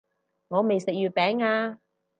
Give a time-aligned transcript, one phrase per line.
[0.47, 1.77] 我未食月餅啊